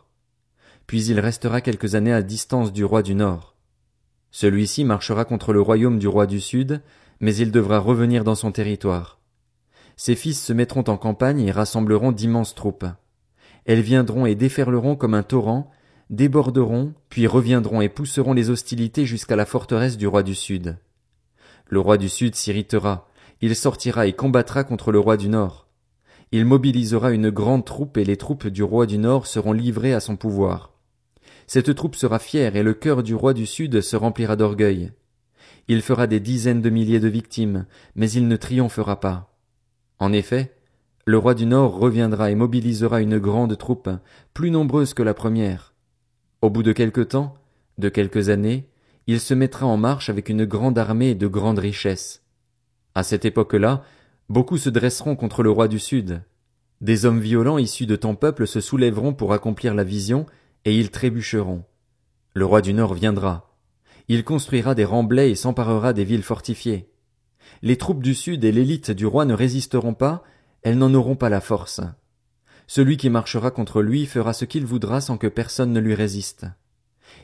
Puis 0.91 1.05
il 1.05 1.21
restera 1.21 1.61
quelques 1.61 1.95
années 1.95 2.13
à 2.13 2.21
distance 2.21 2.73
du 2.73 2.85
roi 2.85 3.05
du 3.05 3.15
Nord. 3.15 3.55
Celui-ci 4.33 4.83
marchera 4.83 5.25
contre 5.25 5.53
le 5.53 5.61
royaume 5.61 6.01
du 6.01 6.09
roi 6.09 6.27
du 6.27 6.41
Sud, 6.41 6.83
mais 7.21 7.33
il 7.37 7.53
devra 7.53 7.79
revenir 7.79 8.25
dans 8.25 8.35
son 8.35 8.51
territoire. 8.51 9.21
Ses 9.95 10.17
fils 10.17 10.43
se 10.43 10.53
mettront 10.53 10.83
en 10.89 10.97
campagne 10.97 11.43
et 11.43 11.53
rassembleront 11.53 12.11
d'immenses 12.11 12.57
troupes. 12.57 12.87
Elles 13.67 13.83
viendront 13.83 14.27
et 14.27 14.35
déferleront 14.35 14.97
comme 14.97 15.15
un 15.15 15.23
torrent, 15.23 15.71
déborderont, 16.11 16.93
puis 17.09 17.29
reviendront 17.29 17.81
et 17.81 17.89
pousseront 17.89 18.33
les 18.33 18.51
hostilités 18.51 19.07
jusqu'à 19.07 19.37
la 19.37 19.47
forteresse 19.47 19.97
du 19.97 20.09
roi 20.09 20.25
du 20.25 20.35
Sud. 20.35 20.77
Le 21.69 21.79
roi 21.79 21.99
du 21.99 22.09
Sud 22.09 22.35
s'irritera, 22.35 23.07
il 23.41 23.55
sortira 23.55 24.09
et 24.09 24.13
combattra 24.13 24.65
contre 24.65 24.91
le 24.91 24.99
roi 24.99 25.17
du 25.17 25.29
Nord. 25.29 25.69
Il 26.33 26.47
mobilisera 26.47 27.13
une 27.13 27.31
grande 27.31 27.65
troupe 27.65 27.97
et 27.97 28.05
les 28.05 28.17
troupes 28.17 28.49
du 28.49 28.65
roi 28.65 28.87
du 28.87 28.99
Nord 28.99 29.29
seront 29.29 29.53
livrées 29.53 29.95
à 29.95 30.01
son 30.01 30.17
pouvoir. 30.17 30.71
Cette 31.53 31.75
troupe 31.75 31.97
sera 31.97 32.21
fière 32.21 32.55
et 32.55 32.63
le 32.63 32.75
cœur 32.75 33.03
du 33.03 33.13
roi 33.13 33.35
du 33.35 33.45
Sud 33.45 33.81
se 33.81 33.97
remplira 33.97 34.37
d'orgueil. 34.37 34.93
Il 35.67 35.83
fera 35.83 36.07
des 36.07 36.21
dizaines 36.21 36.63
de 36.63 36.71
milliers 36.71 37.01
de 37.01 37.09
victimes, 37.09 37.67
mais 37.97 38.09
il 38.09 38.29
ne 38.29 38.37
triomphera 38.37 39.01
pas. 39.01 39.37
En 39.99 40.13
effet, 40.13 40.55
le 41.07 41.19
roi 41.19 41.35
du 41.35 41.47
Nord 41.47 41.77
reviendra 41.77 42.31
et 42.31 42.37
mobilisera 42.37 43.01
une 43.01 43.19
grande 43.19 43.59
troupe, 43.59 43.91
plus 44.33 44.53
nombreuse 44.53 44.95
que 44.95 45.03
la 45.03 45.13
première. 45.13 45.75
Au 46.41 46.51
bout 46.51 46.63
de 46.63 46.71
quelque 46.71 47.01
temps, 47.01 47.35
de 47.79 47.89
quelques 47.89 48.29
années, 48.29 48.69
il 49.09 49.19
se 49.19 49.35
mettra 49.35 49.67
en 49.67 49.77
marche 49.77 50.09
avec 50.09 50.29
une 50.29 50.45
grande 50.45 50.79
armée 50.79 51.11
et 51.11 51.15
de 51.17 51.27
grandes 51.27 51.59
richesses. 51.59 52.23
À 52.95 53.03
cette 53.03 53.25
époque-là, 53.25 53.83
beaucoup 54.29 54.57
se 54.57 54.71
dresseront 54.71 55.17
contre 55.17 55.43
le 55.43 55.51
roi 55.51 55.67
du 55.67 55.81
Sud. 55.81 56.23
Des 56.81 57.07
hommes 57.07 57.19
violents 57.19 57.59
issus 57.59 57.87
de 57.87 57.97
ton 57.97 58.15
peuple 58.15 58.47
se 58.47 58.61
soulèveront 58.61 59.15
pour 59.15 59.33
accomplir 59.33 59.75
la 59.75 59.83
vision, 59.83 60.27
et 60.65 60.77
ils 60.79 60.91
trébucheront. 60.91 61.65
Le 62.35 62.45
roi 62.45 62.61
du 62.61 62.73
Nord 62.73 62.95
viendra. 62.95 63.57
Il 64.09 64.25
construira 64.25 64.75
des 64.75 64.85
remblais 64.85 65.31
et 65.31 65.35
s'emparera 65.35 65.93
des 65.93 66.05
villes 66.05 66.23
fortifiées. 66.23 66.91
Les 67.63 67.77
troupes 67.77 68.03
du 68.03 68.15
Sud 68.15 68.45
et 68.45 68.53
l'élite 68.53 68.91
du 68.91 69.07
roi 69.07 69.25
ne 69.25 69.35
résisteront 69.35 69.95
pas, 69.95 70.23
elles 70.63 70.79
n'en 70.79 70.95
auront 70.95 71.17
pas 71.17 71.29
la 71.29 71.41
force. 71.41 71.81
Celui 72.67 72.97
qui 72.97 73.11
marchera 73.11 73.51
contre 73.51 73.83
lui 73.83 74.07
fera 74.07 74.33
ce 74.33 74.45
qu'il 74.45 74.65
voudra 74.65 75.01
sans 75.01 75.17
que 75.17 75.27
personne 75.27 75.73
ne 75.73 75.81
lui 75.81 75.95
résiste 75.95 76.47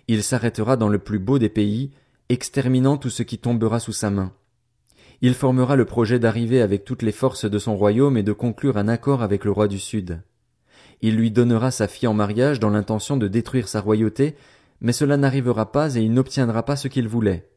il 0.08 0.22
s'arrêtera 0.22 0.76
dans 0.76 0.88
le 0.88 0.98
plus 0.98 1.18
beau 1.18 1.38
des 1.38 1.48
pays, 1.48 1.90
exterminant 2.28 2.96
tout 2.96 3.10
ce 3.10 3.22
qui 3.22 3.38
tombera 3.38 3.80
sous 3.80 3.92
sa 3.92 4.10
main. 4.10 4.32
Il 5.22 5.34
formera 5.34 5.76
le 5.76 5.84
projet 5.84 6.18
d'arriver 6.18 6.60
avec 6.60 6.84
toutes 6.84 7.02
les 7.02 7.12
forces 7.12 7.46
de 7.46 7.58
son 7.58 7.76
royaume 7.76 8.16
et 8.16 8.22
de 8.22 8.32
conclure 8.32 8.76
un 8.76 8.88
accord 8.88 9.22
avec 9.22 9.44
le 9.44 9.50
roi 9.50 9.68
du 9.68 9.78
Sud. 9.78 10.22
Il 11.02 11.16
lui 11.16 11.30
donnera 11.30 11.70
sa 11.70 11.88
fille 11.88 12.08
en 12.08 12.14
mariage 12.14 12.60
dans 12.60 12.70
l'intention 12.70 13.16
de 13.16 13.28
détruire 13.28 13.68
sa 13.68 13.80
royauté, 13.80 14.36
mais 14.80 14.92
cela 14.92 15.16
n'arrivera 15.16 15.72
pas 15.72 15.96
et 15.96 16.00
il 16.00 16.12
n'obtiendra 16.12 16.64
pas 16.64 16.76
ce 16.76 16.88
qu'il 16.88 17.08
voulait. 17.08 17.48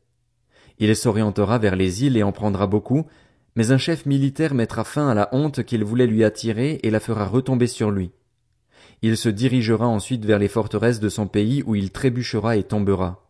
Il 0.78 0.96
s'orientera 0.96 1.58
vers 1.58 1.76
les 1.76 2.06
îles 2.06 2.18
et 2.18 2.24
en 2.24 2.32
prendra 2.32 2.68
beaucoup, 2.68 3.06
mais 3.56 3.72
un 3.72 3.78
chef 3.78 4.06
militaire 4.06 4.54
mettra 4.54 4.84
fin 4.84 5.10
à 5.10 5.14
la 5.14 5.30
honte 5.32 5.64
qu'il 5.64 5.84
voulait 5.84 6.08
lui 6.08 6.24
attirer 6.24 6.80
et 6.84 6.90
la 6.90 7.00
fera 7.00 7.26
retomber 7.26 7.68
sur 7.68 7.92
lui 7.92 8.12
il 9.02 9.18
se 9.18 9.30
dirigera 9.30 9.88
ensuite 9.88 10.26
vers 10.26 10.40
les 10.40 10.48
forteresses 10.48 11.00
de 11.00 11.10
son 11.10 11.28
pays 11.28 11.64
où 11.66 11.76
il 11.76 11.92
trébuchera 11.92 12.58
et 12.58 12.64
tombera, 12.64 13.30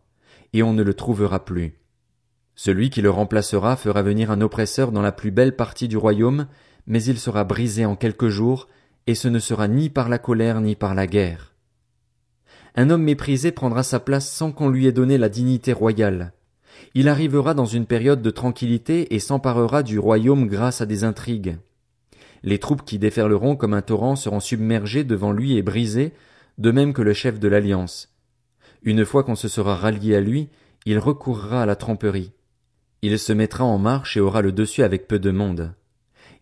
et 0.52 0.62
on 0.62 0.72
ne 0.72 0.82
le 0.82 0.94
trouvera 0.94 1.44
plus. 1.44 1.74
Celui 2.56 2.90
qui 2.90 3.02
le 3.02 3.10
remplacera 3.10 3.76
fera 3.76 4.02
venir 4.02 4.30
un 4.30 4.40
oppresseur 4.40 4.92
dans 4.92 5.02
la 5.02 5.12
plus 5.12 5.30
belle 5.30 5.56
partie 5.56 5.88
du 5.88 5.96
royaume, 5.96 6.46
mais 6.86 7.02
il 7.02 7.18
sera 7.18 7.44
brisé 7.44 7.84
en 7.84 7.96
quelques 7.96 8.28
jours, 8.28 8.68
et 9.10 9.16
ce 9.16 9.26
ne 9.26 9.40
sera 9.40 9.66
ni 9.66 9.90
par 9.90 10.08
la 10.08 10.18
colère 10.18 10.60
ni 10.60 10.76
par 10.76 10.94
la 10.94 11.08
guerre. 11.08 11.52
Un 12.76 12.90
homme 12.90 13.02
méprisé 13.02 13.50
prendra 13.50 13.82
sa 13.82 13.98
place 13.98 14.30
sans 14.30 14.52
qu'on 14.52 14.68
lui 14.68 14.86
ait 14.86 14.92
donné 14.92 15.18
la 15.18 15.28
dignité 15.28 15.72
royale. 15.72 16.32
Il 16.94 17.08
arrivera 17.08 17.52
dans 17.52 17.66
une 17.66 17.86
période 17.86 18.22
de 18.22 18.30
tranquillité 18.30 19.12
et 19.12 19.18
s'emparera 19.18 19.82
du 19.82 19.98
royaume 19.98 20.46
grâce 20.46 20.80
à 20.80 20.86
des 20.86 21.02
intrigues. 21.02 21.56
Les 22.44 22.60
troupes 22.60 22.84
qui 22.84 23.00
déferleront 23.00 23.56
comme 23.56 23.74
un 23.74 23.82
torrent 23.82 24.14
seront 24.14 24.38
submergées 24.38 25.02
devant 25.02 25.32
lui 25.32 25.56
et 25.56 25.62
brisées, 25.62 26.12
de 26.58 26.70
même 26.70 26.92
que 26.92 27.02
le 27.02 27.12
chef 27.12 27.40
de 27.40 27.48
l'Alliance. 27.48 28.14
Une 28.84 29.04
fois 29.04 29.24
qu'on 29.24 29.34
se 29.34 29.48
sera 29.48 29.74
rallié 29.74 30.14
à 30.14 30.20
lui, 30.20 30.50
il 30.86 31.00
recourra 31.00 31.62
à 31.62 31.66
la 31.66 31.74
tromperie. 31.74 32.30
Il 33.02 33.18
se 33.18 33.32
mettra 33.32 33.64
en 33.64 33.78
marche 33.78 34.16
et 34.16 34.20
aura 34.20 34.40
le 34.40 34.52
dessus 34.52 34.84
avec 34.84 35.08
peu 35.08 35.18
de 35.18 35.32
monde. 35.32 35.74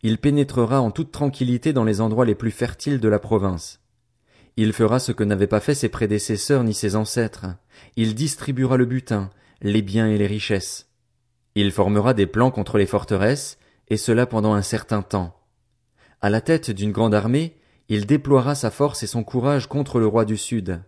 Il 0.03 0.19
pénétrera 0.19 0.81
en 0.81 0.91
toute 0.91 1.11
tranquillité 1.11 1.73
dans 1.73 1.85
les 1.85 2.01
endroits 2.01 2.25
les 2.25 2.37
plus 2.37 2.51
fertiles 2.51 3.01
de 3.01 3.09
la 3.09 3.19
province. 3.19 3.81
Il 4.57 4.73
fera 4.73 4.99
ce 4.99 5.13
que 5.13 5.25
n'avaient 5.25 5.47
pas 5.47 5.61
fait 5.61 5.75
ses 5.75 5.89
prédécesseurs 5.89 6.65
ni 6.65 6.75
ses 6.75 6.97
ancêtres. 6.97 7.47
Il 7.97 8.15
distribuera 8.15 8.77
le 8.77 8.85
butin, 8.85 9.31
les 9.61 9.83
biens 9.83 10.09
et 10.09 10.19
les 10.19 10.27
richesses. 10.27 10.89
Il 11.55 11.73
formera 11.73 12.15
des 12.15 12.27
plans 12.27 12.51
contre 12.51 12.79
les 12.79 12.87
forteresses, 12.87 13.59
et 13.89 13.97
cela 13.97 14.27
pendant 14.27 14.55
un 14.55 14.63
certain 14.63 15.03
temps. 15.03 15.35
À 16.21 16.31
la 16.31 16.41
tête 16.41 16.71
d'une 16.71 16.93
grande 16.93 17.15
armée, 17.15 17.57
il 17.89 18.07
déploiera 18.07 18.55
sa 18.55 18.71
force 18.71 19.03
et 19.03 19.07
son 19.07 19.25
courage 19.25 19.67
contre 19.67 19.99
le 19.99 20.07
roi 20.07 20.25
du 20.25 20.37
Sud. 20.37 20.81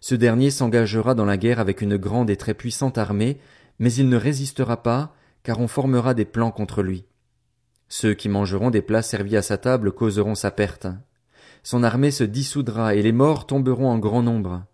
Ce 0.00 0.14
dernier 0.14 0.50
s'engagera 0.50 1.14
dans 1.14 1.24
la 1.24 1.36
guerre 1.36 1.58
avec 1.58 1.80
une 1.80 1.96
grande 1.96 2.30
et 2.30 2.36
très 2.36 2.54
puissante 2.54 2.98
armée, 2.98 3.38
mais 3.78 3.92
il 3.92 4.08
ne 4.08 4.16
résistera 4.16 4.82
pas, 4.82 5.14
car 5.42 5.58
on 5.60 5.68
formera 5.68 6.14
des 6.14 6.24
plans 6.24 6.50
contre 6.50 6.82
lui. 6.82 7.04
Ceux 7.88 8.14
qui 8.14 8.28
mangeront 8.28 8.70
des 8.70 8.82
plats 8.82 9.02
servis 9.02 9.36
à 9.36 9.42
sa 9.42 9.58
table 9.58 9.92
causeront 9.92 10.34
sa 10.34 10.50
perte. 10.50 10.86
Son 11.62 11.82
armée 11.82 12.10
se 12.10 12.24
dissoudra 12.24 12.94
et 12.94 13.02
les 13.02 13.12
morts 13.12 13.46
tomberont 13.46 13.88
en 13.88 13.98
grand 13.98 14.22
nombre. 14.22 14.64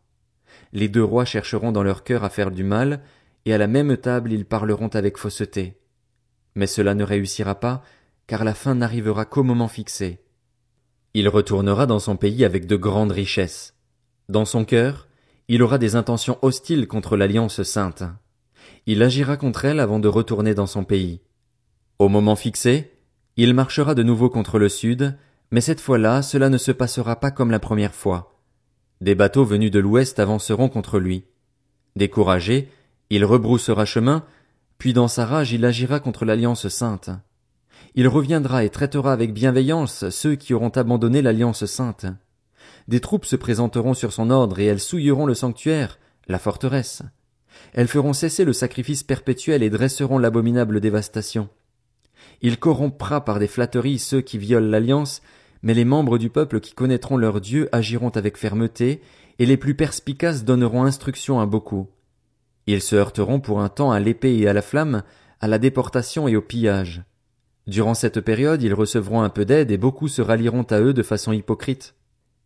Les 0.72 0.88
deux 0.88 1.04
rois 1.04 1.24
chercheront 1.24 1.72
dans 1.72 1.82
leur 1.82 2.02
cœur 2.02 2.24
à 2.24 2.30
faire 2.30 2.50
du 2.50 2.64
mal, 2.64 3.00
et 3.46 3.54
à 3.54 3.58
la 3.58 3.68
même 3.68 3.96
table 3.96 4.32
ils 4.32 4.44
parleront 4.44 4.88
avec 4.88 5.16
fausseté. 5.16 5.78
Mais 6.56 6.66
cela 6.66 6.94
ne 6.94 7.04
réussira 7.04 7.54
pas, 7.60 7.82
car 8.26 8.44
la 8.44 8.54
fin 8.54 8.74
n'arrivera 8.74 9.24
qu'au 9.24 9.42
moment 9.42 9.68
fixé. 9.68 10.20
Il 11.14 11.28
retournera 11.28 11.86
dans 11.86 12.00
son 12.00 12.16
pays 12.16 12.44
avec 12.44 12.66
de 12.66 12.76
grandes 12.76 13.12
richesses. 13.12 13.74
Dans 14.28 14.44
son 14.44 14.64
cœur, 14.64 15.08
il 15.46 15.62
aura 15.62 15.78
des 15.78 15.94
intentions 15.94 16.38
hostiles 16.42 16.88
contre 16.88 17.16
l'Alliance 17.16 17.62
sainte. 17.62 18.02
Il 18.86 19.02
agira 19.02 19.36
contre 19.36 19.66
elle 19.66 19.78
avant 19.78 20.00
de 20.00 20.08
retourner 20.08 20.54
dans 20.54 20.66
son 20.66 20.84
pays. 20.84 21.20
Au 21.98 22.08
moment 22.08 22.34
fixé, 22.34 22.93
il 23.36 23.54
marchera 23.54 23.94
de 23.94 24.02
nouveau 24.02 24.30
contre 24.30 24.58
le 24.58 24.68
sud, 24.68 25.16
mais 25.50 25.60
cette 25.60 25.80
fois-là, 25.80 26.22
cela 26.22 26.48
ne 26.48 26.58
se 26.58 26.72
passera 26.72 27.16
pas 27.16 27.30
comme 27.30 27.50
la 27.50 27.58
première 27.58 27.94
fois. 27.94 28.40
Des 29.00 29.14
bateaux 29.14 29.44
venus 29.44 29.70
de 29.70 29.80
l'ouest 29.80 30.18
avanceront 30.18 30.68
contre 30.68 30.98
lui. 30.98 31.24
Découragé, 31.96 32.68
il 33.10 33.24
rebroussera 33.24 33.84
chemin, 33.84 34.24
puis 34.78 34.92
dans 34.92 35.08
sa 35.08 35.26
rage 35.26 35.52
il 35.52 35.64
agira 35.64 36.00
contre 36.00 36.24
l'Alliance 36.24 36.68
sainte. 36.68 37.10
Il 37.96 38.08
reviendra 38.08 38.64
et 38.64 38.70
traitera 38.70 39.12
avec 39.12 39.32
bienveillance 39.32 40.08
ceux 40.10 40.34
qui 40.34 40.54
auront 40.54 40.70
abandonné 40.70 41.22
l'alliance 41.22 41.66
sainte. 41.66 42.06
Des 42.88 43.00
troupes 43.00 43.24
se 43.24 43.36
présenteront 43.36 43.94
sur 43.94 44.12
son 44.12 44.30
ordre 44.30 44.58
et 44.58 44.64
elles 44.64 44.80
souilleront 44.80 45.26
le 45.26 45.34
sanctuaire, 45.34 45.98
la 46.26 46.38
forteresse. 46.38 47.02
Elles 47.72 47.88
feront 47.88 48.12
cesser 48.12 48.44
le 48.44 48.52
sacrifice 48.52 49.02
perpétuel 49.02 49.62
et 49.62 49.70
dresseront 49.70 50.18
l'abominable 50.18 50.80
dévastation. 50.80 51.48
Il 52.44 52.58
corrompra 52.58 53.24
par 53.24 53.38
des 53.38 53.46
flatteries 53.46 53.98
ceux 53.98 54.20
qui 54.20 54.36
violent 54.36 54.68
l'alliance, 54.68 55.22
mais 55.62 55.72
les 55.72 55.86
membres 55.86 56.18
du 56.18 56.28
peuple 56.28 56.60
qui 56.60 56.74
connaîtront 56.74 57.16
leur 57.16 57.40
Dieu 57.40 57.70
agiront 57.72 58.10
avec 58.10 58.36
fermeté, 58.36 59.00
et 59.38 59.46
les 59.46 59.56
plus 59.56 59.74
perspicaces 59.74 60.44
donneront 60.44 60.84
instruction 60.84 61.40
à 61.40 61.46
beaucoup. 61.46 61.88
Ils 62.66 62.82
se 62.82 62.96
heurteront 62.96 63.40
pour 63.40 63.62
un 63.62 63.70
temps 63.70 63.92
à 63.92 63.98
l'épée 63.98 64.36
et 64.36 64.46
à 64.46 64.52
la 64.52 64.60
flamme, 64.60 65.04
à 65.40 65.48
la 65.48 65.58
déportation 65.58 66.28
et 66.28 66.36
au 66.36 66.42
pillage. 66.42 67.02
Durant 67.66 67.94
cette 67.94 68.20
période, 68.20 68.62
ils 68.62 68.74
recevront 68.74 69.22
un 69.22 69.30
peu 69.30 69.46
d'aide 69.46 69.70
et 69.70 69.78
beaucoup 69.78 70.08
se 70.08 70.20
rallieront 70.20 70.64
à 70.64 70.80
eux 70.82 70.92
de 70.92 71.02
façon 71.02 71.32
hypocrite. 71.32 71.94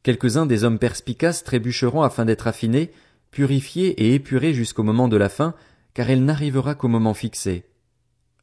Quelques-uns 0.05 0.47
des 0.47 0.62
hommes 0.62 0.78
perspicaces 0.78 1.43
trébucheront 1.43 2.02
afin 2.02 2.25
d'être 2.25 2.47
affinés, 2.47 2.93
purifiés 3.33 4.00
et 4.00 4.14
épurés 4.14 4.55
jusqu'au 4.55 4.85
moment 4.85 5.09
de 5.09 5.17
la 5.17 5.28
fin, 5.28 5.55
car 5.93 6.09
elle 6.09 6.25
n'arrivera 6.25 6.76
qu'au 6.76 6.87
moment 6.87 7.14
fixé. 7.14 7.64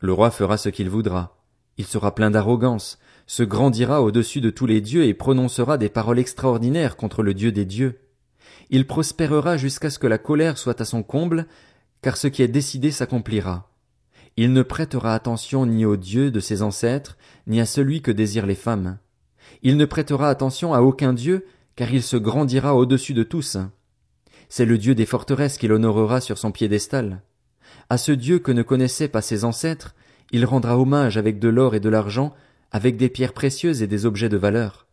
Le 0.02 0.12
roi 0.12 0.32
fera 0.32 0.58
ce 0.58 0.68
qu'il 0.68 0.90
voudra. 0.90 1.32
Il 1.78 1.86
sera 1.86 2.16
plein 2.16 2.32
d'arrogance, 2.32 3.00
se 3.28 3.44
grandira 3.44 4.02
au-dessus 4.02 4.42
de 4.42 4.50
tous 4.50 4.66
les 4.66 4.82
dieux 4.82 5.04
et 5.04 5.14
prononcera 5.14 5.78
des 5.78 5.90
paroles 5.90 6.20
extraordinaires 6.20 6.96
contre 6.96 7.24
le 7.24 7.34
Dieu 7.34 7.52
des 7.52 7.66
dieux. 7.66 8.00
Il 8.70 8.88
prospérera 8.88 9.58
jusqu'à 9.58 9.90
ce 9.90 10.00
que 10.00 10.08
la 10.08 10.18
colère 10.18 10.58
soit 10.58 10.80
à 10.82 10.86
son 10.86 11.04
comble, 11.04 11.48
car 12.02 12.18
ce 12.18 12.28
qui 12.28 12.42
est 12.42 12.48
décidé 12.48 12.92
s'accomplira. 12.92 13.70
Il 14.38 14.54
ne 14.54 14.64
prêtera 14.64 15.14
attention 15.14 15.66
ni 15.66 15.86
au 15.86 15.96
Dieu 15.96 16.30
de 16.30 16.40
ses 16.40 16.62
ancêtres, 16.62 17.18
ni 17.48 17.62
à 17.62 17.66
celui 17.66 18.02
que 18.02 18.12
désirent 18.12 18.46
les 18.46 18.56
femmes. 18.56 18.98
Il 19.64 19.78
ne 19.78 19.86
prêtera 19.86 20.30
attention 20.30 20.74
à 20.74 20.82
aucun 20.82 21.14
Dieu, 21.14 21.46
car 21.76 21.94
il 21.94 22.04
se 22.04 22.18
grandira 22.18 22.76
au-dessus 22.76 23.14
de 23.14 23.24
tous. 23.24 23.58
C'est 24.50 24.66
le 24.66 24.78
Dieu 24.78 24.94
des 24.94 25.06
forteresses 25.06 25.58
qu'il 25.58 25.72
honorera 25.72 26.22
sur 26.22 26.38
son 26.38 26.52
piédestal. 26.52 27.22
À 27.90 27.98
ce 27.98 28.12
Dieu 28.12 28.40
que 28.40 28.52
ne 28.52 28.64
connaissaient 28.64 29.08
pas 29.08 29.22
ses 29.22 29.44
ancêtres, 29.46 29.95
il 30.32 30.46
rendra 30.46 30.78
hommage 30.78 31.18
avec 31.18 31.40
de 31.40 31.50
l'or 31.50 31.76
et 31.76 31.80
de 31.80 31.90
l'argent, 31.90 32.34
avec 32.72 32.98
des 32.98 33.10
pierres 33.10 33.34
précieuses 33.34 33.82
et 33.82 33.88
des 33.88 34.06
objets 34.06 34.30
de 34.30 34.38
valeur. 34.38 34.88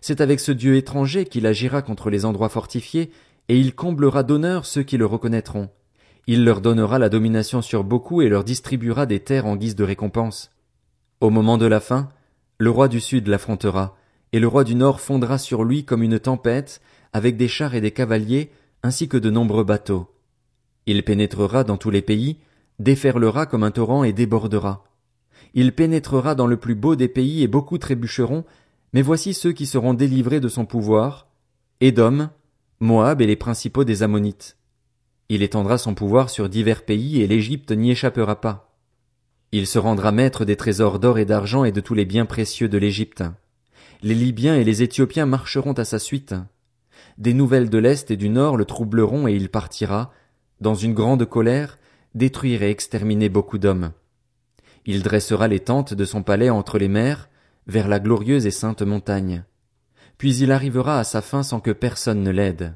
C'est 0.00 0.20
avec 0.20 0.40
ce 0.40 0.52
Dieu 0.52 0.76
étranger 0.76 1.26
qu'il 1.26 1.46
agira 1.46 1.82
contre 1.82 2.10
les 2.10 2.24
endroits 2.24 2.48
fortifiés, 2.48 3.10
et 3.48 3.58
il 3.58 3.74
comblera 3.74 4.22
d'honneur 4.22 4.64
ceux 4.64 4.82
qui 4.82 4.96
le 4.96 5.06
reconnaîtront. 5.06 5.68
Il 6.26 6.44
leur 6.44 6.60
donnera 6.60 6.98
la 6.98 7.08
domination 7.08 7.62
sur 7.62 7.84
beaucoup 7.84 8.22
et 8.22 8.28
leur 8.28 8.44
distribuera 8.44 9.06
des 9.06 9.20
terres 9.20 9.46
en 9.46 9.56
guise 9.56 9.74
de 9.74 9.84
récompense. 9.84 10.50
Au 11.20 11.30
moment 11.30 11.58
de 11.58 11.66
la 11.66 11.80
fin, 11.80 12.08
le 12.58 12.70
roi 12.70 12.88
du 12.88 13.00
sud 13.00 13.26
l'affrontera, 13.26 13.96
et 14.32 14.38
le 14.38 14.46
roi 14.46 14.64
du 14.64 14.74
nord 14.74 15.00
fondra 15.00 15.38
sur 15.38 15.64
lui 15.64 15.84
comme 15.84 16.02
une 16.02 16.20
tempête, 16.20 16.80
avec 17.12 17.36
des 17.36 17.48
chars 17.48 17.74
et 17.74 17.80
des 17.80 17.90
cavaliers, 17.90 18.50
ainsi 18.82 19.08
que 19.08 19.16
de 19.16 19.30
nombreux 19.30 19.64
bateaux. 19.64 20.14
Il 20.86 21.02
pénétrera 21.02 21.64
dans 21.64 21.76
tous 21.76 21.90
les 21.90 22.02
pays, 22.02 22.38
déferlera 22.80 23.46
comme 23.46 23.62
un 23.62 23.70
torrent 23.70 24.02
et 24.04 24.12
débordera. 24.12 24.84
Il 25.54 25.72
pénétrera 25.72 26.34
dans 26.34 26.46
le 26.46 26.56
plus 26.56 26.74
beau 26.74 26.96
des 26.96 27.08
pays 27.08 27.42
et 27.42 27.48
beaucoup 27.48 27.78
trébucheront, 27.78 28.44
mais 28.92 29.02
voici 29.02 29.34
ceux 29.34 29.52
qui 29.52 29.66
seront 29.66 29.94
délivrés 29.94 30.40
de 30.40 30.48
son 30.48 30.64
pouvoir, 30.64 31.28
Édom, 31.80 32.30
Moab 32.80 33.20
et 33.20 33.26
les 33.26 33.36
principaux 33.36 33.84
des 33.84 34.02
Ammonites. 34.02 34.56
Il 35.28 35.42
étendra 35.42 35.78
son 35.78 35.94
pouvoir 35.94 36.30
sur 36.30 36.48
divers 36.48 36.84
pays 36.84 37.20
et 37.20 37.26
l'Égypte 37.26 37.70
n'y 37.70 37.90
échappera 37.90 38.40
pas. 38.40 38.74
Il 39.52 39.66
se 39.66 39.78
rendra 39.78 40.12
maître 40.12 40.44
des 40.44 40.56
trésors 40.56 40.98
d'or 40.98 41.18
et 41.18 41.24
d'argent 41.24 41.64
et 41.64 41.72
de 41.72 41.80
tous 41.80 41.94
les 41.94 42.04
biens 42.04 42.26
précieux 42.26 42.68
de 42.68 42.78
l'Égypte. 42.78 43.24
Les 44.02 44.14
Libyens 44.14 44.56
et 44.56 44.64
les 44.64 44.82
Éthiopiens 44.82 45.26
marcheront 45.26 45.72
à 45.72 45.84
sa 45.84 45.98
suite. 45.98 46.34
Des 47.18 47.34
nouvelles 47.34 47.68
de 47.68 47.78
l'Est 47.78 48.10
et 48.10 48.16
du 48.16 48.30
Nord 48.30 48.56
le 48.56 48.64
troubleront 48.64 49.28
et 49.28 49.34
il 49.34 49.50
partira, 49.50 50.12
dans 50.60 50.74
une 50.74 50.94
grande 50.94 51.26
colère, 51.26 51.78
détruire 52.14 52.62
et 52.62 52.70
exterminer 52.70 53.28
beaucoup 53.28 53.58
d'hommes. 53.58 53.92
Il 54.86 55.02
dressera 55.02 55.48
les 55.48 55.60
tentes 55.60 55.94
de 55.94 56.04
son 56.04 56.22
palais 56.22 56.50
entre 56.50 56.78
les 56.78 56.88
mers, 56.88 57.28
vers 57.66 57.88
la 57.88 58.00
glorieuse 58.00 58.46
et 58.46 58.50
sainte 58.50 58.82
montagne. 58.82 59.44
Puis 60.18 60.36
il 60.36 60.52
arrivera 60.52 60.98
à 60.98 61.04
sa 61.04 61.22
fin 61.22 61.42
sans 61.42 61.60
que 61.60 61.70
personne 61.70 62.22
ne 62.22 62.30
l'aide. 62.30 62.74